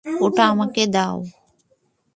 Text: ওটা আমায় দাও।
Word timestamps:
ওটা 0.05 0.43
আমায় 0.51 0.85
দাও। 0.95 1.17